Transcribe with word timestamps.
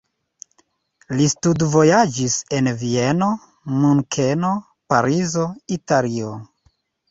Li 1.19 1.27
studvojaĝis 1.33 2.37
en 2.61 2.71
Vieno, 2.81 3.29
Munkeno, 3.83 4.57
Parizo, 4.95 5.47
Italio. 5.81 6.35